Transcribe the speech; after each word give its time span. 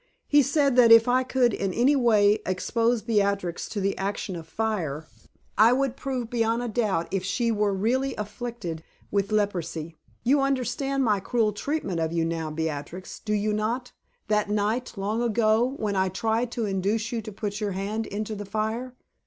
"He 0.25 0.41
said 0.41 0.75
that 0.77 0.91
if 0.91 1.07
I 1.07 1.21
could 1.23 1.53
in 1.53 1.75
any 1.75 1.95
way 1.95 2.39
expose 2.43 3.03
Beatrix 3.03 3.69
to 3.69 3.79
the 3.79 3.95
action 3.99 4.35
of 4.35 4.47
fire, 4.47 5.05
I 5.59 5.73
would 5.73 5.95
prove 5.95 6.27
beyond 6.27 6.63
a 6.63 6.67
doubt 6.67 7.07
if 7.11 7.23
she 7.23 7.51
were 7.51 7.71
really 7.71 8.15
afflicted 8.15 8.83
with 9.11 9.31
leprosy. 9.31 9.95
You 10.23 10.41
understand 10.41 11.03
my 11.03 11.19
cruel 11.19 11.53
treatment 11.53 11.99
of 11.99 12.11
you 12.11 12.25
now, 12.25 12.49
Beatrix, 12.49 13.19
do 13.19 13.33
you 13.33 13.53
not, 13.53 13.91
that 14.27 14.49
night, 14.49 14.93
long 14.97 15.21
ago, 15.21 15.75
when 15.77 15.95
I 15.95 16.09
tried 16.09 16.49
to 16.53 16.65
induce 16.65 17.11
you 17.11 17.21
to 17.21 17.31
put 17.31 17.61
your 17.61 17.73
hand 17.73 18.07
into 18.07 18.33
the 18.33 18.43
fire?" 18.45 18.95